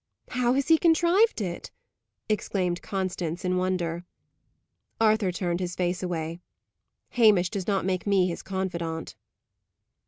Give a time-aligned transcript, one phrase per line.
[0.29, 1.69] "How has he contrived it?"
[2.27, 4.03] exclaimed Constance, in wonder.
[4.99, 6.39] Arthur turned his face away.
[7.09, 9.13] "Hamish does not make me his confidant."